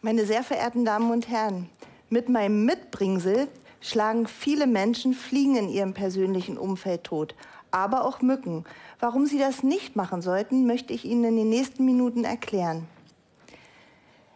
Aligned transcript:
Meine 0.00 0.26
sehr 0.26 0.44
verehrten 0.44 0.84
Damen 0.84 1.10
und 1.10 1.28
Herren, 1.28 1.68
mit 2.08 2.28
meinem 2.28 2.64
Mitbringsel 2.64 3.48
schlagen 3.80 4.28
viele 4.28 4.68
Menschen 4.68 5.12
Fliegen 5.12 5.56
in 5.56 5.68
ihrem 5.68 5.92
persönlichen 5.92 6.56
Umfeld 6.56 7.02
tot, 7.02 7.34
aber 7.72 8.04
auch 8.04 8.22
Mücken. 8.22 8.64
Warum 9.00 9.26
sie 9.26 9.40
das 9.40 9.64
nicht 9.64 9.96
machen 9.96 10.22
sollten, 10.22 10.68
möchte 10.68 10.92
ich 10.92 11.04
Ihnen 11.04 11.24
in 11.24 11.36
den 11.36 11.48
nächsten 11.48 11.84
Minuten 11.84 12.22
erklären. 12.22 12.86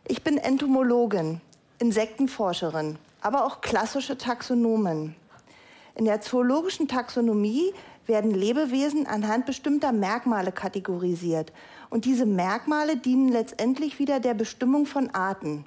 Ich 0.08 0.24
bin 0.24 0.36
Entomologin, 0.36 1.40
Insektenforscherin, 1.78 2.98
aber 3.20 3.44
auch 3.44 3.60
klassische 3.60 4.18
Taxonomin. 4.18 5.14
In 5.94 6.06
der 6.06 6.20
zoologischen 6.20 6.88
Taxonomie 6.88 7.72
werden 8.06 8.32
Lebewesen 8.32 9.06
anhand 9.06 9.46
bestimmter 9.46 9.92
Merkmale 9.92 10.52
kategorisiert. 10.52 11.52
Und 11.90 12.04
diese 12.04 12.26
Merkmale 12.26 12.96
dienen 12.96 13.28
letztendlich 13.28 13.98
wieder 13.98 14.20
der 14.20 14.34
Bestimmung 14.34 14.86
von 14.86 15.10
Arten. 15.10 15.64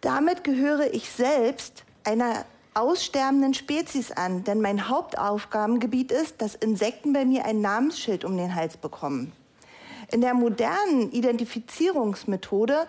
Damit 0.00 0.44
gehöre 0.44 0.92
ich 0.92 1.10
selbst 1.10 1.84
einer 2.04 2.44
aussterbenden 2.74 3.54
Spezies 3.54 4.10
an, 4.10 4.44
denn 4.44 4.60
mein 4.60 4.88
Hauptaufgabengebiet 4.88 6.10
ist, 6.10 6.42
dass 6.42 6.56
Insekten 6.56 7.12
bei 7.12 7.24
mir 7.24 7.44
ein 7.44 7.60
Namensschild 7.60 8.24
um 8.24 8.36
den 8.36 8.54
Hals 8.54 8.76
bekommen. 8.76 9.32
In 10.10 10.20
der 10.20 10.34
modernen 10.34 11.10
Identifizierungsmethode 11.12 12.86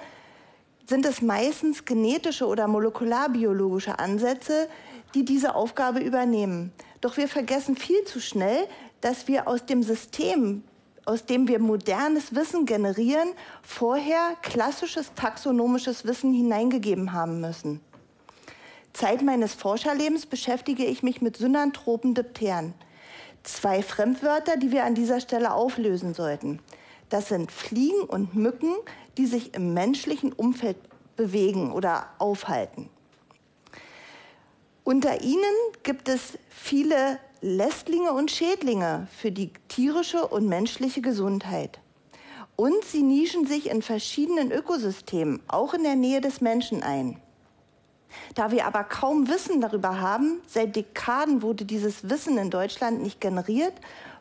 sind 0.87 1.05
es 1.05 1.21
meistens 1.21 1.85
genetische 1.85 2.47
oder 2.47 2.67
molekularbiologische 2.67 3.99
Ansätze, 3.99 4.67
die 5.13 5.23
diese 5.23 5.55
Aufgabe 5.55 5.99
übernehmen. 5.99 6.73
Doch 7.05 7.17
wir 7.17 7.27
vergessen 7.27 7.75
viel 7.75 8.03
zu 8.05 8.19
schnell, 8.19 8.67
dass 8.99 9.27
wir 9.27 9.47
aus 9.47 9.63
dem 9.63 9.83
System, 9.83 10.63
aus 11.05 11.23
dem 11.27 11.47
wir 11.47 11.59
modernes 11.59 12.33
Wissen 12.33 12.65
generieren, 12.65 13.29
vorher 13.61 14.35
klassisches 14.41 15.13
taxonomisches 15.13 16.05
Wissen 16.05 16.33
hineingegeben 16.33 17.13
haben 17.13 17.41
müssen. 17.41 17.79
Zeit 18.93 19.21
meines 19.21 19.53
Forscherlebens 19.53 20.25
beschäftige 20.25 20.83
ich 20.83 21.03
mich 21.03 21.21
mit 21.21 21.37
synanthropen 21.37 22.15
Dipteren. 22.15 22.73
Zwei 23.43 23.83
Fremdwörter, 23.83 24.57
die 24.57 24.71
wir 24.71 24.83
an 24.83 24.95
dieser 24.95 25.19
Stelle 25.19 25.53
auflösen 25.53 26.15
sollten. 26.15 26.59
Das 27.09 27.29
sind 27.29 27.51
Fliegen 27.51 28.01
und 28.01 28.33
Mücken, 28.33 28.73
die 29.19 29.27
sich 29.27 29.53
im 29.53 29.75
menschlichen 29.75 30.33
Umfeld 30.33 30.77
bewegen 31.15 31.71
oder 31.71 32.07
aufhalten. 32.17 32.89
Unter 34.85 35.23
ihnen 35.23 35.41
gibt 35.81 36.07
es 36.07 36.37
viele 36.47 37.17
Lästlinge 37.41 38.13
und 38.13 38.29
Schädlinge 38.29 39.07
für 39.17 39.31
die 39.31 39.49
tierische 39.67 40.27
und 40.27 40.47
menschliche 40.47 41.01
Gesundheit. 41.01 41.79
Und 42.55 42.85
sie 42.85 43.01
nischen 43.01 43.47
sich 43.47 43.71
in 43.71 43.81
verschiedenen 43.81 44.51
Ökosystemen, 44.51 45.41
auch 45.47 45.73
in 45.73 45.81
der 45.81 45.95
Nähe 45.95 46.21
des 46.21 46.39
Menschen 46.39 46.83
ein. 46.83 47.19
Da 48.35 48.51
wir 48.51 48.67
aber 48.67 48.83
kaum 48.83 49.27
Wissen 49.27 49.59
darüber 49.59 49.99
haben, 49.99 50.39
seit 50.45 50.75
Dekaden 50.75 51.41
wurde 51.41 51.65
dieses 51.65 52.07
Wissen 52.07 52.37
in 52.37 52.51
Deutschland 52.51 53.01
nicht 53.01 53.19
generiert, 53.19 53.73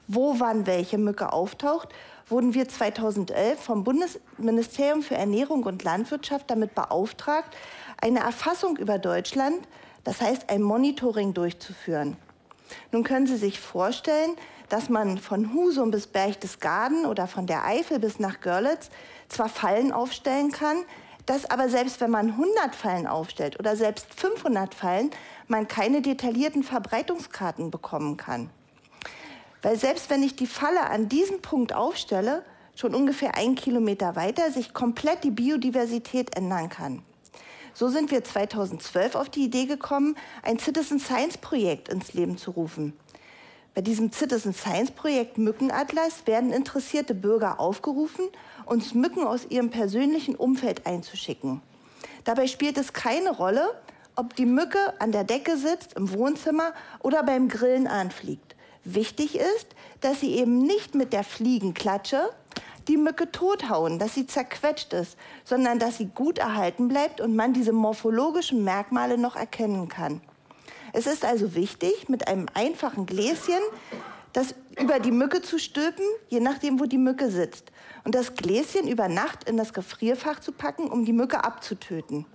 wo 0.09 0.41
wann 0.41 0.67
welche 0.67 0.97
Mücke 0.97 1.35
auftaucht, 1.35 1.91
wurden 2.27 2.55
wir 2.55 2.67
2011 2.67 3.61
vom 3.61 3.85
Bundesministerium 3.85 5.03
für 5.03 5.17
Ernährung 5.17 5.65
und 5.65 5.85
Landwirtschaft 5.85 6.51
damit 6.51 6.75
beauftragt, 6.75 7.55
eine 8.01 8.21
Erfassung 8.21 8.79
über 8.79 8.99
Deutschland, 8.99 9.61
das 10.05 10.21
heißt 10.21 10.51
ein 10.51 10.63
Monitoring 10.63 11.35
durchzuführen. 11.35 12.17
Nun 12.93 13.05
können 13.05 13.27
Sie 13.27 13.37
sich 13.37 13.61
vorstellen, 13.61 14.37
dass 14.69 14.89
man 14.89 15.19
von 15.19 15.53
Husum 15.53 15.91
bis 15.91 16.07
Berchtesgaden 16.07 17.07
oder 17.07 17.27
von 17.27 17.47
der 17.47 17.65
Eifel 17.65 17.99
bis 17.99 18.19
nach 18.19 18.41
Görlitz 18.41 18.91
zwar 19.29 19.49
Fallen 19.49 19.93
aufstellen 19.93 20.53
kann, 20.53 20.79
dass 21.27 21.49
aber 21.51 21.69
selbst 21.69 22.01
wenn 22.01 22.11
man 22.11 22.31
100 22.31 22.75
Fallen 22.75 23.07
aufstellt 23.07 23.59
oder 23.59 23.77
selbst 23.77 24.13
500 24.15 24.75
Fallen, 24.75 25.11
man 25.49 25.69
keine 25.69 26.03
detaillierten 26.03 26.63
Verbreitungskarten 26.63 27.71
bekommen 27.71 28.17
kann. 28.17 28.51
Weil 29.63 29.79
selbst 29.79 30.11
wenn 30.11 30.23
ich 30.23 30.37
die 30.37 30.47
Falle 30.47 30.91
an 30.91 31.09
diesem 31.09 31.41
Punkt 31.41 31.73
aufstelle, 31.73 32.45
schon 32.75 32.95
ungefähr 32.95 33.37
einen 33.37 33.55
Kilometer 33.55 34.17
weiter 34.17 34.51
sich 34.51 34.75
komplett 34.75 35.25
die 35.25 35.31
Biodiversität 35.31 36.37
ändern 36.37 36.69
kann. 36.69 37.03
So 37.75 37.89
sind 37.89 38.13
wir 38.13 38.23
2012 38.23 39.17
auf 39.17 39.29
die 39.29 39.45
Idee 39.45 39.67
gekommen, 39.67 40.17
ein 40.43 40.61
Citizen 40.61 41.01
Science 41.01 41.39
Projekt 41.39 41.89
ins 41.89 42.15
Leben 42.15 42.39
zu 42.39 42.53
rufen. 42.53 42.97
Bei 43.75 43.81
diesem 43.81 44.13
Citizen 44.13 44.55
Science 44.55 44.93
Projekt 44.93 45.39
Mückenatlas 45.39 46.27
werden 46.27 46.53
interessierte 46.53 47.17
Bürger 47.17 47.59
aufgerufen, 47.59 48.27
uns 48.65 48.95
Mücken 48.95 49.27
aus 49.27 49.47
ihrem 49.49 49.71
persönlichen 49.71 50.37
Umfeld 50.37 50.87
einzuschicken. 50.87 51.61
Dabei 52.23 52.47
spielt 52.47 52.79
es 52.79 52.93
keine 52.93 53.33
Rolle, 53.33 53.69
ob 54.15 54.37
die 54.37 54.47
Mücke 54.47 54.79
an 55.01 55.11
der 55.11 55.25
Decke 55.25 55.57
sitzt, 55.57 55.95
im 55.95 56.13
Wohnzimmer 56.13 56.73
oder 57.01 57.25
beim 57.25 57.49
Grillen 57.49 57.89
anfliegt. 57.89 58.55
Wichtig 58.85 59.35
ist, 59.35 59.67
dass 60.01 60.21
Sie 60.21 60.35
eben 60.37 60.59
nicht 60.63 60.95
mit 60.95 61.13
der 61.13 61.25
Fliegenklatsche 61.25 62.31
die 62.89 62.97
Mücke 62.97 63.31
tothauen, 63.31 63.99
dass 63.99 64.15
sie 64.15 64.27
zerquetscht 64.27 64.93
ist, 64.93 65.17
sondern 65.45 65.79
dass 65.79 65.99
sie 65.99 66.07
gut 66.07 66.39
erhalten 66.39 66.89
bleibt 66.89 67.21
und 67.21 67.37
man 67.37 67.53
diese 67.53 67.73
morphologischen 67.73 68.65
Merkmale 68.65 69.19
noch 69.19 69.37
erkennen 69.37 69.89
kann. 69.89 70.21
Es 70.93 71.07
ist 71.07 71.25
also 71.25 71.55
wichtig, 71.55 72.09
mit 72.09 72.29
einem 72.29 72.47
einfachen 72.55 73.07
Gläschen 73.07 73.61
das 74.35 74.55
über 74.79 74.99
die 74.99 75.13
Mücke 75.13 75.41
zu 75.43 75.59
stülpen, 75.59 76.05
je 76.29 76.41
nachdem, 76.41 76.81
wo 76.81 76.85
die 76.85 76.99
Mücke 76.99 77.31
sitzt. 77.31 77.71
Und 78.03 78.15
das 78.15 78.35
Gläschen 78.35 78.89
über 78.89 79.09
Nacht 79.09 79.49
in 79.49 79.57
das 79.57 79.73
Gefrierfach 79.73 80.41
zu 80.41 80.53
packen, 80.53 80.91
um 80.91 81.05
die 81.05 81.13
Mücke 81.13 81.45
abzutöten. 81.45 82.27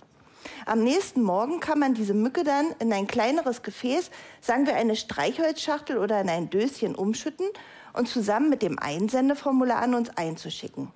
Am 0.64 0.82
nächsten 0.82 1.22
Morgen 1.22 1.60
kann 1.60 1.78
man 1.78 1.92
diese 1.92 2.14
Mücke 2.14 2.42
dann 2.42 2.74
in 2.78 2.92
ein 2.92 3.06
kleineres 3.06 3.62
Gefäß, 3.62 4.10
sagen 4.40 4.66
wir 4.66 4.74
eine 4.74 4.96
Streichholzschachtel 4.96 5.98
oder 5.98 6.18
in 6.20 6.30
ein 6.30 6.48
Döschen 6.48 6.94
umschütten 6.94 7.46
und 7.92 8.08
zusammen 8.08 8.50
mit 8.50 8.62
dem 8.62 8.78
Einsendeformular 8.78 9.78
an 9.78 9.94
uns 9.94 10.10
einzuschicken. 10.16 10.88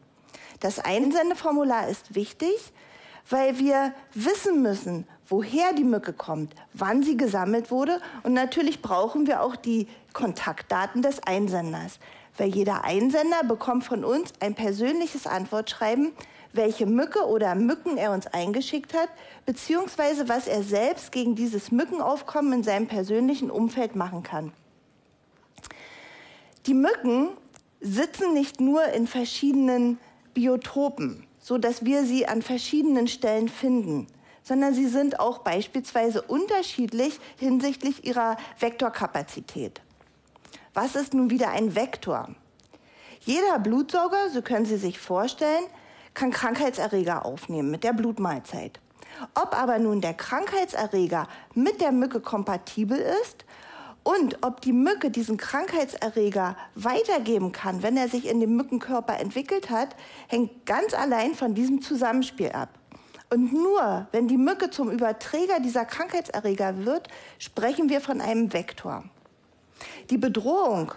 Das 0.61 0.79
Einsendeformular 0.79 1.89
ist 1.89 2.15
wichtig, 2.15 2.73
weil 3.29 3.59
wir 3.59 3.95
wissen 4.13 4.63
müssen, 4.63 5.07
woher 5.29 5.73
die 5.73 5.85
Mücke 5.85 6.13
kommt, 6.13 6.55
wann 6.73 7.03
sie 7.03 7.17
gesammelt 7.17 7.71
wurde 7.71 8.01
und 8.23 8.35
natürlich 8.35 8.83
brauchen 8.83 9.27
wir 9.27 9.43
auch 9.43 9.57
die 9.57 9.89
Kontaktdaten 10.13 11.03
des 11.03 11.23
Einsenders. 11.23 11.99
Weil 12.37 12.49
jeder 12.49 12.85
Einsender 12.85 13.45
bekommt 13.47 13.85
von 13.85 14.05
uns 14.05 14.33
ein 14.41 14.55
persönliches 14.55 15.27
Antwortschreiben, 15.27 16.13
welche 16.53 16.87
Mücke 16.87 17.27
oder 17.27 17.55
Mücken 17.55 17.97
er 17.97 18.13
uns 18.13 18.27
eingeschickt 18.27 18.95
hat, 18.95 19.09
beziehungsweise 19.47 20.29
was 20.29 20.47
er 20.47 20.63
selbst 20.63 21.13
gegen 21.13 21.35
dieses 21.35 21.71
Mückenaufkommen 21.71 22.53
in 22.53 22.63
seinem 22.63 22.87
persönlichen 22.87 23.51
Umfeld 23.51 23.97
machen 23.97 24.23
kann. 24.23 24.53
Die 26.67 26.75
Mücken 26.75 27.29
sitzen 27.81 28.33
nicht 28.33 28.61
nur 28.61 28.85
in 28.87 29.07
verschiedenen 29.07 29.99
Biotopen, 30.33 31.27
so 31.39 31.59
dass 31.59 31.85
wir 31.85 32.05
sie 32.05 32.27
an 32.27 32.41
verschiedenen 32.41 33.07
Stellen 33.07 33.51
finden, 33.51 34.07
sondern 34.43 34.73
sie 34.73 34.87
sind 34.87 35.21
auch 35.21 35.39
beispielsweise 35.39 36.23
unterschiedlich 36.23 37.21
hinsichtlich 37.39 38.07
ihrer 38.07 38.39
Vektorkapazität. 38.59 39.83
Was 40.73 40.97
ist 40.97 41.13
nun 41.13 41.29
wieder 41.29 41.51
ein 41.51 41.75
Vektor? 41.75 42.31
Jeder 43.21 43.59
Blutsauger, 43.59 44.31
so 44.33 44.41
können 44.41 44.67
Sie 44.67 44.77
sich 44.77 44.99
vorstellen, 44.99 45.65
kann 46.15 46.31
Krankheitserreger 46.31 47.25
aufnehmen 47.25 47.71
mit 47.71 47.85
der 47.85 47.93
Blutmahlzeit. 47.93 48.81
Ob 49.35 49.59
aber 49.59 49.79
nun 49.79 50.01
der 50.01 50.15
Krankheitserreger 50.15 51.29
mit 51.55 51.81
der 51.81 51.93
Mücke 51.93 52.21
kompatibel 52.21 52.99
ist 52.99 53.45
und 54.05 54.39
ob 54.43 54.61
die 54.61 54.73
Mücke 54.73 55.11
diesen 55.11 55.39
Krankheitserreger 55.39 56.57
weitergeben 56.75 57.53
kann, 57.53 57.83
wenn 57.83 57.97
er 57.97 58.09
sich 58.09 58.29
in 58.29 58.39
dem 58.39 58.55
Mückenkörper 58.55 59.19
entwickelt 59.19 59.71
hat, 59.71 59.97
hängt 60.29 60.67
ganz 60.67 60.95
allein 60.95 61.35
von 61.35 61.55
diesem 61.55 61.81
Zusammenspiel 61.81 62.53
ab. 62.53 62.69
Und 63.31 63.53
nur 63.53 64.07
wenn 64.13 64.29
die 64.29 64.37
Mücke 64.37 64.71
zum 64.71 64.91
Überträger 64.91 65.59
dieser 65.59 65.87
Krankheitserreger 65.87 66.85
wird, 66.85 67.09
sprechen 67.39 67.89
wir 67.89 68.01
von 68.01 68.21
einem 68.21 68.53
Vektor. 68.53 69.05
Die 70.11 70.19
Bedrohung 70.19 70.93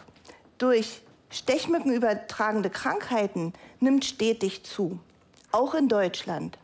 durch 0.58 1.02
Stechmücken 1.30 1.94
übertragende 1.94 2.70
Krankheiten 2.70 3.54
nimmt 3.80 4.06
stetig 4.06 4.64
zu 4.64 5.00
auch 5.52 5.74
in 5.74 5.88
Deutschland. 5.88 6.58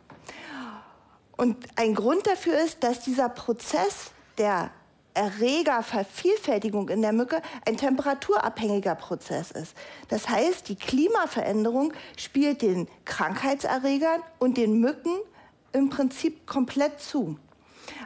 Und 1.35 1.57
ein 1.75 1.95
Grund 1.95 2.27
dafür 2.27 2.59
ist, 2.59 2.83
dass 2.83 2.99
dieser 2.99 3.29
Prozess 3.29 4.11
der 4.37 4.71
Erregervervielfältigung 5.13 6.89
in 6.89 7.01
der 7.01 7.13
Mücke 7.13 7.41
ein 7.67 7.77
temperaturabhängiger 7.77 8.95
Prozess 8.95 9.51
ist. 9.51 9.75
Das 10.09 10.29
heißt, 10.29 10.69
die 10.69 10.75
Klimaveränderung 10.75 11.93
spielt 12.17 12.61
den 12.61 12.87
Krankheitserregern 13.05 14.21
und 14.39 14.57
den 14.57 14.79
Mücken 14.79 15.15
im 15.71 15.89
Prinzip 15.89 16.47
komplett 16.47 16.99
zu. 16.99 17.37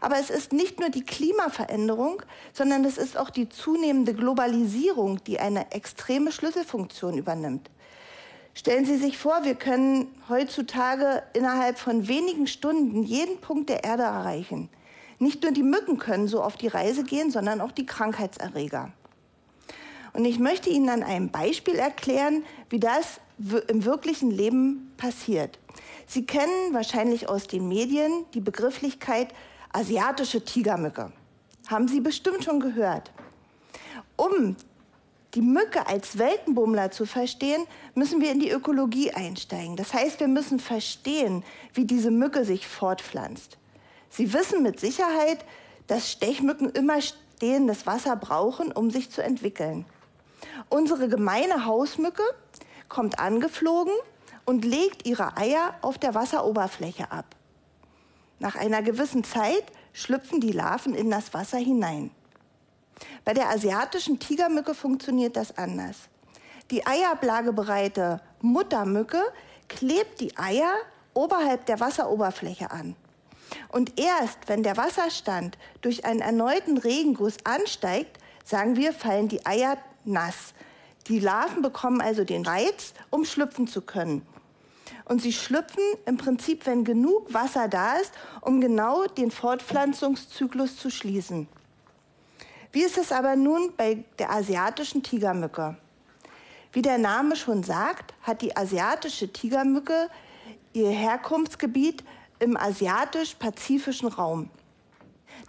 Aber 0.02 0.20
es 0.20 0.30
ist 0.30 0.54
nicht 0.54 0.80
nur 0.80 0.90
die 0.90 1.04
Klimaveränderung, 1.04 2.22
sondern 2.54 2.84
es 2.86 2.98
ist 2.98 3.18
auch 3.18 3.30
die 3.30 3.50
zunehmende 3.50 4.14
Globalisierung, 4.14 5.24
die 5.26 5.40
eine 5.40 5.72
extreme 5.72 6.32
Schlüsselfunktion 6.32 7.18
übernimmt. 7.18 7.70
Stellen 8.54 8.86
Sie 8.86 8.98
sich 8.98 9.20
vor, 9.20 9.44
wir 9.44 9.54
können 9.54 10.08
heutzutage 10.30 11.22
innerhalb 11.34 11.78
von 11.78 12.08
wenigen 12.08 12.48
Stunden 12.48 13.04
jeden 13.04 13.40
Punkt 13.40 13.70
der 13.70 13.84
Erde 13.84 14.04
erreichen. 14.04 14.70
Nicht 15.20 15.44
nur 15.44 15.52
die 15.52 15.64
Mücken 15.64 15.98
können 15.98 16.28
so 16.28 16.42
auf 16.44 16.58
die 16.58 16.68
Reise 16.68 17.04
gehen, 17.04 17.32
sondern 17.32 17.62
auch 17.62 17.72
die 17.72 17.86
Krankheitserreger. 17.86 18.92
Und 20.14 20.26
ich 20.26 20.40
möchte 20.40 20.70
Ihnen 20.70 20.90
an 20.90 21.04
einem 21.04 21.30
Beispiel 21.30 21.76
erklären, 21.76 22.44
wie 22.70 22.80
das 22.80 23.20
im 23.68 23.86
wirklichen 23.86 24.32
Leben 24.32 24.92
passiert. 24.98 25.60
Sie 26.08 26.26
kennen 26.26 26.74
wahrscheinlich 26.74 27.30
aus 27.30 27.48
den 27.48 27.68
Medien 27.68 28.26
die 28.34 28.40
Begrifflichkeit 28.40 29.34
asiatische 29.72 30.44
Tigermücke. 30.44 31.12
Haben 31.68 31.88
Sie 31.88 32.00
bestimmt 32.00 32.44
schon 32.44 32.60
gehört. 32.60 33.12
Um 34.16 34.56
die 35.36 35.42
Mücke 35.42 35.86
als 35.86 36.18
Weltenbummler 36.18 36.90
zu 36.90 37.06
verstehen, 37.06 37.66
müssen 37.94 38.22
wir 38.22 38.32
in 38.32 38.40
die 38.40 38.50
Ökologie 38.50 39.12
einsteigen. 39.12 39.76
Das 39.76 39.94
heißt, 39.94 40.20
wir 40.20 40.28
müssen 40.28 40.60
verstehen, 40.60 41.44
wie 41.74 41.86
diese 41.86 42.10
Mücke 42.10 42.44
sich 42.44 42.68
fortpflanzt. 42.68 43.58
Sie 44.10 44.34
wissen 44.34 44.64
mit 44.64 44.80
Sicherheit, 44.80 45.44
dass 45.88 46.12
Stechmücken 46.12 46.70
immer 46.70 47.00
stehendes 47.02 47.86
Wasser 47.86 48.16
brauchen, 48.16 48.72
um 48.72 48.92
sich 48.92 49.12
zu 49.12 49.24
entwickeln. 49.24 49.86
Unsere 50.70 51.08
gemeine 51.08 51.66
Hausmücke 51.66 52.24
kommt 52.90 53.20
angeflogen 53.20 53.94
und 54.46 54.66
legt 54.66 55.06
ihre 55.06 55.38
Eier 55.38 55.76
auf 55.82 55.98
der 55.98 56.16
Wasseroberfläche 56.16 57.12
ab. 57.12 57.26
Nach 58.40 58.56
einer 58.56 58.82
gewissen 58.82 59.24
Zeit 59.24 59.64
schlüpfen 59.94 60.40
die 60.40 60.52
Larven 60.52 60.94
in 60.94 61.10
das 61.10 61.34
Wasser 61.34 61.58
hinein. 61.58 62.12
Bei 63.26 63.34
der 63.34 63.50
asiatischen 63.50 64.20
Tigermücke 64.20 64.74
funktioniert 64.74 65.36
das 65.36 65.58
anders. 65.58 65.98
Die 66.72 66.86
eiablagebereite 66.86 68.22
Muttermücke 68.42 69.22
klebt 69.68 70.20
die 70.20 70.38
Eier 70.38 70.74
oberhalb 71.14 71.66
der 71.66 71.80
Wasseroberfläche 71.80 72.72
an. 72.72 72.96
Und 73.70 74.00
erst 74.00 74.48
wenn 74.48 74.64
der 74.64 74.78
Wasserstand 74.78 75.58
durch 75.82 76.06
einen 76.06 76.22
erneuten 76.22 76.78
Regenguss 76.78 77.38
ansteigt, 77.44 78.18
sagen 78.44 78.76
wir, 78.76 78.94
fallen 78.94 79.28
die 79.28 79.46
Eier 79.46 79.78
nass. 80.06 80.54
Die 81.08 81.20
Larven 81.20 81.62
bekommen 81.62 82.02
also 82.02 82.24
den 82.24 82.46
Reiz, 82.46 82.94
um 83.10 83.26
schlüpfen 83.26 83.68
zu 83.68 83.82
können. 83.82 84.26
Und 85.06 85.22
sie 85.22 85.32
schlüpfen 85.32 85.84
im 86.06 86.18
Prinzip, 86.18 86.66
wenn 86.66 86.84
genug 86.84 87.34
Wasser 87.34 87.68
da 87.68 87.96
ist, 87.96 88.12
um 88.42 88.60
genau 88.60 89.06
den 89.06 89.32
Fortpflanzungszyklus 89.32 90.78
zu 90.78 90.90
schließen. 90.90 91.48
Wie 92.74 92.84
ist 92.84 92.98
es 92.98 93.12
aber 93.12 93.36
nun 93.36 93.74
bei 93.78 94.04
der 94.20 94.32
asiatischen 94.32 95.04
Tigermücke? 95.04 95.78
Wie 96.74 96.82
der 96.82 96.98
Name 96.98 97.36
schon 97.36 97.64
sagt, 97.64 98.14
hat 98.22 98.42
die 98.42 98.56
asiatische 98.56 99.32
Tigermücke 99.32 100.10
ihr 100.74 100.90
Herkunftsgebiet 100.90 102.04
im 102.40 102.58
asiatisch-pazifischen 102.58 104.08
Raum. 104.08 104.50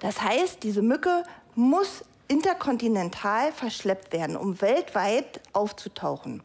Das 0.00 0.22
heißt, 0.22 0.62
diese 0.62 0.82
Mücke 0.82 1.24
muss 1.54 2.04
interkontinental 2.28 3.52
verschleppt 3.52 4.12
werden, 4.12 4.36
um 4.36 4.60
weltweit 4.60 5.40
aufzutauchen. 5.52 6.42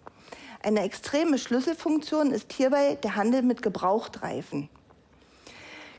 Eine 0.61 0.81
extreme 0.83 1.37
Schlüsselfunktion 1.37 2.31
ist 2.31 2.53
hierbei 2.53 2.95
der 2.95 3.15
Handel 3.15 3.41
mit 3.41 3.61
Gebrauchtreifen. 3.61 4.69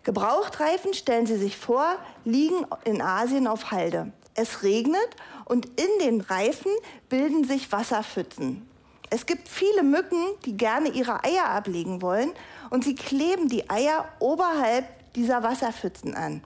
Gebrauchtreifen, 0.05 0.95
stellen 0.95 1.27
Sie 1.27 1.37
sich 1.37 1.57
vor, 1.57 1.97
liegen 2.25 2.67
in 2.85 3.01
Asien 3.01 3.47
auf 3.47 3.71
Halde. 3.71 4.13
Es 4.35 4.63
regnet 4.63 5.17
und 5.45 5.67
in 5.81 5.89
den 6.01 6.21
Reifen 6.21 6.73
bilden 7.09 7.45
sich 7.45 7.71
Wasserpfützen. 7.73 8.69
Es 9.11 9.27
gibt 9.27 9.49
viele 9.49 9.83
Mücken, 9.83 10.19
die 10.45 10.57
gerne 10.57 10.89
ihre 10.89 11.23
Eier 11.25 11.51
ablegen 11.51 12.03
wollen 12.03 12.33
und 12.71 12.85
sie 12.85 12.95
kleben 12.95 13.49
die 13.49 13.69
Eier 13.71 14.07
oberhalb 14.19 14.87
dieser 15.15 15.43
Wasserpfützen 15.43 16.15
an. 16.15 16.43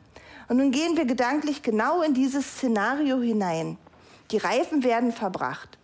Und 0.48 0.56
nun 0.56 0.70
gehen 0.70 0.96
wir 0.96 1.04
gedanklich 1.04 1.62
genau 1.62 2.02
in 2.02 2.14
dieses 2.14 2.46
Szenario 2.46 3.20
hinein. 3.20 3.78
Die 4.30 4.38
Reifen 4.38 4.82
werden 4.82 5.12
verbracht. 5.12 5.78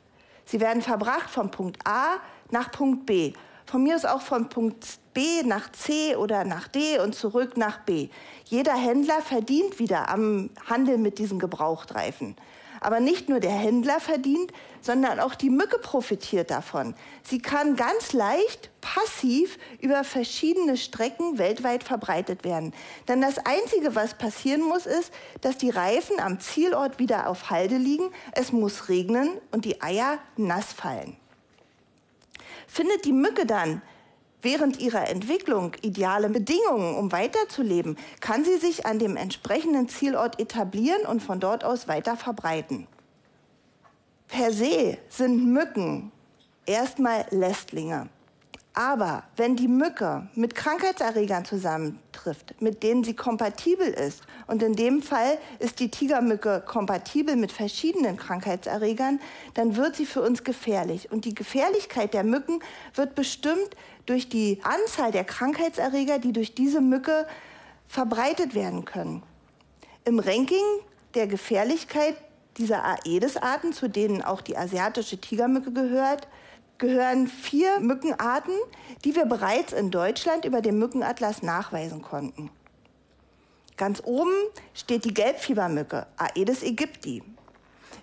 Sie 0.44 0.60
werden 0.60 0.82
verbracht 0.82 1.30
von 1.30 1.50
Punkt 1.50 1.78
A 1.86 2.16
nach 2.50 2.70
Punkt 2.70 3.06
B. 3.06 3.32
Von 3.66 3.82
mir 3.82 3.94
aus 3.94 4.04
auch 4.04 4.20
von 4.20 4.48
Punkt 4.48 4.84
B 5.14 5.42
nach 5.44 5.72
C 5.72 6.16
oder 6.16 6.44
nach 6.44 6.68
D 6.68 6.98
und 6.98 7.14
zurück 7.14 7.56
nach 7.56 7.78
B. 7.80 8.08
Jeder 8.44 8.74
Händler 8.74 9.22
verdient 9.22 9.78
wieder 9.78 10.10
am 10.10 10.50
Handel 10.68 10.98
mit 10.98 11.18
diesen 11.18 11.38
Gebrauchtreifen. 11.38 12.36
Aber 12.80 13.00
nicht 13.00 13.30
nur 13.30 13.40
der 13.40 13.52
Händler 13.52 14.00
verdient, 14.00 14.52
sondern 14.84 15.18
auch 15.18 15.34
die 15.34 15.48
Mücke 15.48 15.78
profitiert 15.78 16.50
davon. 16.50 16.94
Sie 17.22 17.40
kann 17.40 17.74
ganz 17.74 18.12
leicht 18.12 18.70
passiv 18.82 19.58
über 19.80 20.04
verschiedene 20.04 20.76
Strecken 20.76 21.38
weltweit 21.38 21.82
verbreitet 21.82 22.44
werden. 22.44 22.74
Denn 23.08 23.22
das 23.22 23.38
Einzige, 23.38 23.94
was 23.94 24.18
passieren 24.18 24.60
muss, 24.60 24.84
ist, 24.84 25.10
dass 25.40 25.56
die 25.56 25.70
Reifen 25.70 26.20
am 26.20 26.38
Zielort 26.38 26.98
wieder 26.98 27.30
auf 27.30 27.48
Halde 27.48 27.78
liegen, 27.78 28.10
es 28.32 28.52
muss 28.52 28.90
regnen 28.90 29.30
und 29.52 29.64
die 29.64 29.80
Eier 29.80 30.18
nass 30.36 30.74
fallen. 30.74 31.16
Findet 32.66 33.06
die 33.06 33.12
Mücke 33.12 33.46
dann 33.46 33.80
während 34.42 34.80
ihrer 34.80 35.08
Entwicklung 35.08 35.72
ideale 35.80 36.28
Bedingungen, 36.28 36.96
um 36.96 37.10
weiterzuleben, 37.10 37.96
kann 38.20 38.44
sie 38.44 38.58
sich 38.58 38.84
an 38.84 38.98
dem 38.98 39.16
entsprechenden 39.16 39.88
Zielort 39.88 40.38
etablieren 40.38 41.06
und 41.06 41.22
von 41.22 41.40
dort 41.40 41.64
aus 41.64 41.88
weiter 41.88 42.18
verbreiten. 42.18 42.86
Per 44.28 44.52
se 44.52 44.98
sind 45.08 45.52
Mücken 45.52 46.12
erstmal 46.66 47.26
Lästlinge. 47.30 48.08
Aber 48.76 49.22
wenn 49.36 49.54
die 49.54 49.68
Mücke 49.68 50.28
mit 50.34 50.56
Krankheitserregern 50.56 51.44
zusammentrifft, 51.44 52.60
mit 52.60 52.82
denen 52.82 53.04
sie 53.04 53.14
kompatibel 53.14 53.86
ist, 53.86 54.22
und 54.48 54.64
in 54.64 54.74
dem 54.74 55.00
Fall 55.00 55.38
ist 55.60 55.78
die 55.78 55.92
Tigermücke 55.92 56.60
kompatibel 56.66 57.36
mit 57.36 57.52
verschiedenen 57.52 58.16
Krankheitserregern, 58.16 59.20
dann 59.54 59.76
wird 59.76 59.94
sie 59.94 60.06
für 60.06 60.22
uns 60.22 60.42
gefährlich. 60.42 61.12
Und 61.12 61.24
die 61.24 61.36
Gefährlichkeit 61.36 62.14
der 62.14 62.24
Mücken 62.24 62.58
wird 62.94 63.14
bestimmt 63.14 63.76
durch 64.06 64.28
die 64.28 64.60
Anzahl 64.64 65.12
der 65.12 65.24
Krankheitserreger, 65.24 66.18
die 66.18 66.32
durch 66.32 66.56
diese 66.56 66.80
Mücke 66.80 67.28
verbreitet 67.86 68.56
werden 68.56 68.84
können. 68.84 69.22
Im 70.04 70.18
Ranking 70.18 70.64
der 71.14 71.28
Gefährlichkeit 71.28 72.16
dieser 72.56 72.84
Aedes-Arten, 72.84 73.72
zu 73.72 73.88
denen 73.88 74.22
auch 74.22 74.40
die 74.40 74.56
asiatische 74.56 75.20
Tigermücke 75.20 75.72
gehört, 75.72 76.28
gehören 76.78 77.28
vier 77.28 77.80
Mückenarten, 77.80 78.54
die 79.04 79.14
wir 79.14 79.26
bereits 79.26 79.72
in 79.72 79.90
Deutschland 79.90 80.44
über 80.44 80.60
den 80.60 80.78
Mückenatlas 80.78 81.42
nachweisen 81.42 82.02
konnten. 82.02 82.50
Ganz 83.76 84.02
oben 84.04 84.32
steht 84.72 85.04
die 85.04 85.14
Gelbfiebermücke, 85.14 86.06
Aedes 86.16 86.62
aegypti. 86.62 87.22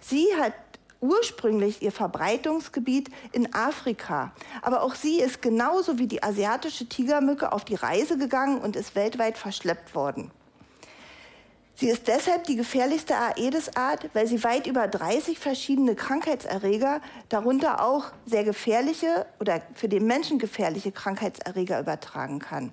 Sie 0.01 0.27
hat 0.39 0.53
ursprünglich 0.99 1.81
ihr 1.81 1.91
Verbreitungsgebiet 1.91 3.09
in 3.31 3.53
Afrika, 3.53 4.33
aber 4.61 4.83
auch 4.83 4.95
sie 4.95 5.19
ist 5.19 5.41
genauso 5.41 5.97
wie 5.97 6.07
die 6.07 6.23
asiatische 6.23 6.87
Tigermücke 6.87 7.51
auf 7.51 7.65
die 7.65 7.75
Reise 7.75 8.17
gegangen 8.17 8.59
und 8.59 8.75
ist 8.75 8.95
weltweit 8.95 9.37
verschleppt 9.37 9.95
worden. 9.95 10.31
Sie 11.81 11.89
ist 11.89 12.07
deshalb 12.07 12.43
die 12.43 12.57
gefährlichste 12.57 13.15
Aedes-Art, 13.17 14.11
weil 14.13 14.27
sie 14.27 14.43
weit 14.43 14.67
über 14.67 14.87
30 14.87 15.39
verschiedene 15.39 15.95
Krankheitserreger, 15.95 17.01
darunter 17.27 17.83
auch 17.83 18.11
sehr 18.27 18.43
gefährliche 18.43 19.25
oder 19.39 19.63
für 19.73 19.89
den 19.89 20.05
Menschen 20.05 20.37
gefährliche 20.37 20.91
Krankheitserreger 20.91 21.79
übertragen 21.79 22.37
kann. 22.37 22.71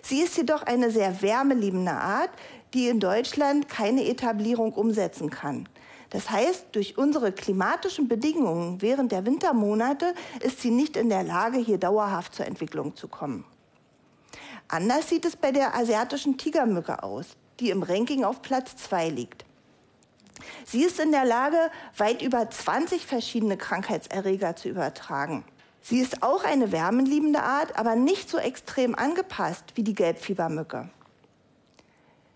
Sie 0.00 0.22
ist 0.22 0.34
jedoch 0.38 0.62
eine 0.62 0.90
sehr 0.90 1.20
wärmeliebende 1.20 1.90
Art, 1.90 2.30
die 2.72 2.88
in 2.88 3.00
Deutschland 3.00 3.68
keine 3.68 4.08
Etablierung 4.08 4.72
umsetzen 4.72 5.28
kann. 5.28 5.68
Das 6.08 6.30
heißt, 6.30 6.68
durch 6.72 6.96
unsere 6.96 7.32
klimatischen 7.32 8.08
Bedingungen 8.08 8.80
während 8.80 9.12
der 9.12 9.26
Wintermonate 9.26 10.14
ist 10.40 10.62
sie 10.62 10.70
nicht 10.70 10.96
in 10.96 11.10
der 11.10 11.22
Lage, 11.22 11.58
hier 11.58 11.76
dauerhaft 11.76 12.34
zur 12.34 12.46
Entwicklung 12.46 12.96
zu 12.96 13.08
kommen. 13.08 13.44
Anders 14.68 15.10
sieht 15.10 15.26
es 15.26 15.36
bei 15.36 15.52
der 15.52 15.74
asiatischen 15.74 16.38
Tigermücke 16.38 17.02
aus 17.02 17.36
die 17.60 17.70
im 17.70 17.82
Ranking 17.82 18.24
auf 18.24 18.42
Platz 18.42 18.76
2 18.76 19.08
liegt. 19.08 19.44
Sie 20.64 20.84
ist 20.84 21.00
in 21.00 21.12
der 21.12 21.24
Lage, 21.24 21.58
weit 21.96 22.22
über 22.22 22.48
20 22.48 23.06
verschiedene 23.06 23.56
Krankheitserreger 23.56 24.56
zu 24.56 24.68
übertragen. 24.68 25.44
Sie 25.80 26.00
ist 26.00 26.22
auch 26.22 26.44
eine 26.44 26.72
wärmenliebende 26.72 27.42
Art, 27.42 27.78
aber 27.78 27.96
nicht 27.96 28.28
so 28.28 28.38
extrem 28.38 28.94
angepasst 28.94 29.64
wie 29.74 29.82
die 29.82 29.94
Gelbfiebermücke. 29.94 30.90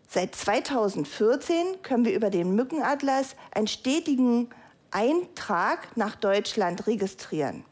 Seit 0.08 0.34
2014 0.34 1.82
können 1.82 2.04
wir 2.04 2.14
über 2.14 2.30
den 2.30 2.54
Mückenatlas 2.54 3.34
einen 3.50 3.66
stetigen 3.66 4.50
Eintrag 4.90 5.96
nach 5.96 6.16
Deutschland 6.16 6.86
registrieren. 6.86 7.64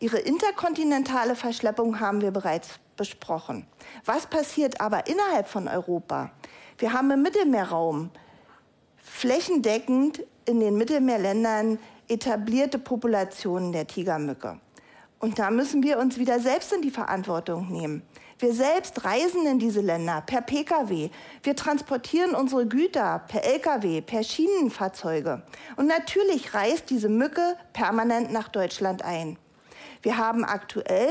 Ihre 0.00 0.18
interkontinentale 0.18 1.36
Verschleppung 1.36 2.00
haben 2.00 2.20
wir 2.20 2.30
bereits 2.30 2.80
besprochen. 2.96 3.66
Was 4.04 4.26
passiert 4.26 4.80
aber 4.80 5.06
innerhalb 5.06 5.48
von 5.48 5.68
Europa? 5.68 6.30
Wir 6.78 6.92
haben 6.92 7.10
im 7.10 7.22
Mittelmeerraum 7.22 8.10
flächendeckend 8.96 10.22
in 10.44 10.60
den 10.60 10.76
Mittelmeerländern 10.76 11.78
etablierte 12.08 12.78
Populationen 12.78 13.72
der 13.72 13.86
Tigermücke. 13.86 14.58
Und 15.18 15.38
da 15.38 15.50
müssen 15.50 15.82
wir 15.82 15.98
uns 15.98 16.18
wieder 16.18 16.38
selbst 16.40 16.72
in 16.72 16.82
die 16.82 16.90
Verantwortung 16.90 17.70
nehmen. 17.70 18.02
Wir 18.38 18.52
selbst 18.52 19.04
reisen 19.04 19.46
in 19.46 19.58
diese 19.58 19.80
Länder 19.80 20.20
per 20.20 20.42
Pkw. 20.42 21.08
Wir 21.42 21.56
transportieren 21.56 22.34
unsere 22.34 22.66
Güter 22.66 23.22
per 23.28 23.44
Lkw, 23.44 24.02
per 24.02 24.22
Schienenfahrzeuge. 24.22 25.42
Und 25.76 25.86
natürlich 25.86 26.52
reist 26.52 26.90
diese 26.90 27.08
Mücke 27.08 27.56
permanent 27.72 28.32
nach 28.32 28.48
Deutschland 28.48 29.02
ein. 29.02 29.38
Wir 30.02 30.18
haben 30.18 30.44
aktuell 30.44 31.08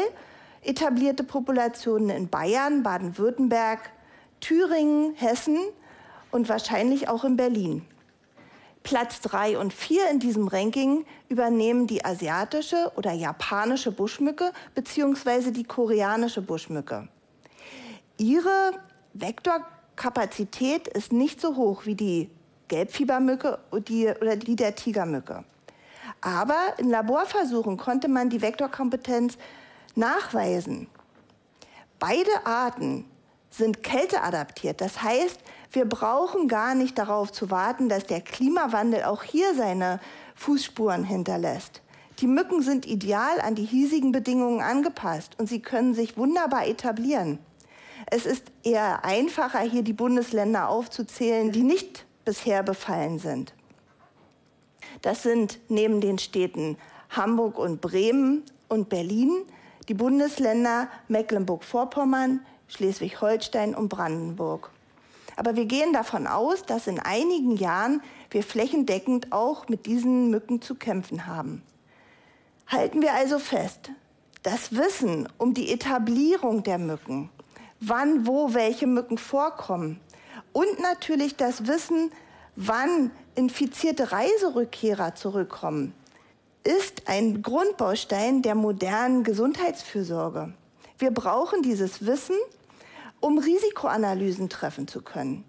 etablierte 0.65 1.23
Populationen 1.23 2.09
in 2.09 2.29
Bayern, 2.29 2.83
Baden-Württemberg, 2.83 3.91
Thüringen, 4.39 5.13
Hessen 5.15 5.57
und 6.31 6.49
wahrscheinlich 6.49 7.07
auch 7.07 7.23
in 7.23 7.37
Berlin. 7.37 7.85
Platz 8.83 9.21
3 9.21 9.57
und 9.57 9.73
4 9.73 10.09
in 10.11 10.19
diesem 10.19 10.47
Ranking 10.47 11.05
übernehmen 11.29 11.87
die 11.87 12.03
asiatische 12.03 12.91
oder 12.97 13.13
japanische 13.13 13.91
Buschmücke 13.91 14.51
bzw. 14.75 15.51
die 15.51 15.63
koreanische 15.63 16.41
Buschmücke. 16.41 17.07
Ihre 18.17 18.73
Vektorkapazität 19.13 20.89
ist 20.89 21.13
nicht 21.13 21.39
so 21.39 21.55
hoch 21.55 21.85
wie 21.85 21.95
die 21.95 22.29
Gelbfiebermücke 22.67 23.59
oder 23.71 24.35
die 24.35 24.55
der 24.55 24.75
Tigermücke. 24.75 25.45
Aber 26.19 26.73
in 26.77 26.89
Laborversuchen 26.89 27.77
konnte 27.77 28.07
man 28.07 28.29
die 28.29 28.41
Vektorkompetenz 28.41 29.37
nachweisen. 29.95 30.87
Beide 31.99 32.45
Arten 32.45 33.05
sind 33.49 33.83
kälteadaptiert. 33.83 34.81
Das 34.81 35.01
heißt, 35.03 35.39
wir 35.71 35.85
brauchen 35.85 36.47
gar 36.47 36.75
nicht 36.75 36.97
darauf 36.97 37.31
zu 37.31 37.51
warten, 37.51 37.87
dass 37.87 38.05
der 38.05 38.21
Klimawandel 38.21 39.03
auch 39.03 39.23
hier 39.23 39.55
seine 39.55 39.99
Fußspuren 40.35 41.03
hinterlässt. 41.03 41.81
Die 42.19 42.27
Mücken 42.27 42.61
sind 42.61 42.85
ideal 42.85 43.41
an 43.41 43.55
die 43.55 43.65
hiesigen 43.65 44.11
Bedingungen 44.11 44.61
angepasst 44.61 45.35
und 45.39 45.47
sie 45.47 45.61
können 45.61 45.93
sich 45.93 46.17
wunderbar 46.17 46.67
etablieren. 46.67 47.39
Es 48.07 48.25
ist 48.25 48.51
eher 48.63 49.05
einfacher, 49.05 49.61
hier 49.61 49.81
die 49.81 49.93
Bundesländer 49.93 50.69
aufzuzählen, 50.69 51.51
die 51.51 51.63
nicht 51.63 52.05
bisher 52.25 52.63
befallen 52.63 53.19
sind. 53.19 53.53
Das 55.01 55.23
sind 55.23 55.59
neben 55.69 56.01
den 56.01 56.19
Städten 56.19 56.77
Hamburg 57.09 57.57
und 57.57 57.81
Bremen 57.81 58.43
und 58.67 58.89
Berlin 58.89 59.43
die 59.89 59.93
Bundesländer 59.93 60.87
Mecklenburg-Vorpommern, 61.07 62.45
Schleswig-Holstein 62.67 63.75
und 63.75 63.89
Brandenburg. 63.89 64.69
Aber 65.35 65.55
wir 65.55 65.65
gehen 65.65 65.93
davon 65.93 66.27
aus, 66.27 66.63
dass 66.63 66.87
in 66.87 66.99
einigen 66.99 67.55
Jahren 67.55 68.01
wir 68.29 68.43
flächendeckend 68.43 69.31
auch 69.31 69.67
mit 69.67 69.85
diesen 69.85 70.29
Mücken 70.29 70.61
zu 70.61 70.75
kämpfen 70.75 71.25
haben. 71.25 71.63
Halten 72.67 73.01
wir 73.01 73.13
also 73.13 73.39
fest, 73.39 73.91
das 74.43 74.75
Wissen 74.75 75.27
um 75.37 75.53
die 75.53 75.71
Etablierung 75.71 76.63
der 76.63 76.77
Mücken, 76.77 77.29
wann, 77.79 78.27
wo 78.27 78.53
welche 78.53 78.87
Mücken 78.87 79.17
vorkommen 79.17 79.99
und 80.51 80.79
natürlich 80.79 81.35
das 81.35 81.67
Wissen, 81.67 82.11
wann 82.55 83.11
infizierte 83.35 84.11
Reiserückkehrer 84.11 85.15
zurückkommen, 85.15 85.93
ist 86.63 87.07
ein 87.07 87.41
Grundbaustein 87.41 88.41
der 88.41 88.55
modernen 88.55 89.23
Gesundheitsfürsorge. 89.23 90.53
Wir 90.97 91.11
brauchen 91.11 91.61
dieses 91.61 92.05
Wissen, 92.05 92.35
um 93.19 93.37
Risikoanalysen 93.37 94.49
treffen 94.49 94.87
zu 94.87 95.01
können. 95.01 95.43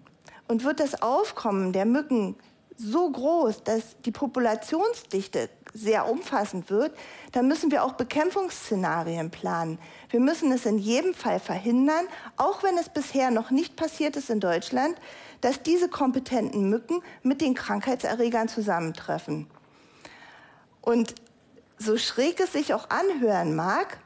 Und 0.47 0.63
wird 0.63 0.79
das 0.79 1.01
Aufkommen 1.01 1.73
der 1.73 1.85
Mücken 1.85 2.35
so 2.77 3.09
groß, 3.09 3.63
dass 3.63 3.95
die 4.03 4.11
Populationsdichte 4.11 5.49
sehr 5.73 6.09
umfassend 6.09 6.69
wird, 6.69 6.95
dann 7.31 7.47
müssen 7.47 7.71
wir 7.71 7.83
auch 7.83 7.93
Bekämpfungsszenarien 7.93 9.29
planen. 9.29 9.77
Wir 10.09 10.19
müssen 10.19 10.51
es 10.51 10.65
in 10.65 10.77
jedem 10.77 11.13
Fall 11.13 11.39
verhindern, 11.39 12.05
auch 12.37 12.63
wenn 12.63 12.77
es 12.77 12.89
bisher 12.89 13.31
noch 13.31 13.51
nicht 13.51 13.75
passiert 13.75 14.15
ist 14.15 14.29
in 14.29 14.39
Deutschland, 14.39 14.95
dass 15.41 15.61
diese 15.61 15.89
kompetenten 15.89 16.69
Mücken 16.69 17.01
mit 17.23 17.41
den 17.41 17.53
Krankheitserregern 17.53 18.47
zusammentreffen. 18.47 19.47
Und 20.85 21.15
so 21.77 21.97
schräg 21.97 22.39
es 22.39 22.53
sich 22.53 22.73
auch 22.73 22.89
anhören 22.89 23.55
mag, 23.55 23.97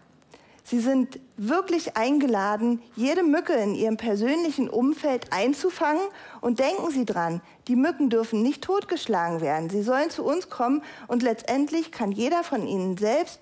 Sie 0.69 0.79
sind 0.79 1.19
wirklich 1.35 1.97
eingeladen, 1.97 2.79
jede 2.95 3.23
Mücke 3.23 3.53
in 3.53 3.73
Ihrem 3.73 3.97
persönlichen 3.97 4.69
Umfeld 4.69 5.33
einzufangen. 5.33 6.03
Und 6.41 6.59
denken 6.59 6.91
Sie 6.91 7.05
dran, 7.05 7.41
die 7.67 7.75
Mücken 7.75 8.11
dürfen 8.11 8.43
nicht 8.43 8.63
totgeschlagen 8.63 9.41
werden. 9.41 9.71
Sie 9.71 9.81
sollen 9.81 10.11
zu 10.11 10.23
uns 10.23 10.51
kommen 10.51 10.83
und 11.07 11.23
letztendlich 11.23 11.91
kann 11.91 12.11
jeder 12.11 12.43
von 12.43 12.67
Ihnen 12.67 12.97
selbst 12.97 13.39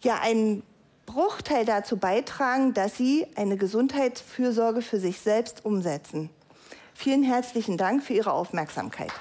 ja 0.00 0.20
einen 0.22 0.62
Bruchteil 1.04 1.66
dazu 1.66 1.98
beitragen, 1.98 2.72
dass 2.72 2.96
Sie 2.96 3.26
eine 3.36 3.58
Gesundheitsfürsorge 3.58 4.80
für 4.80 4.98
sich 4.98 5.20
selbst 5.20 5.66
umsetzen. 5.66 6.30
Vielen 6.94 7.24
herzlichen 7.24 7.76
Dank 7.76 8.02
für 8.02 8.14
Ihre 8.14 8.32
Aufmerksamkeit. 8.32 9.12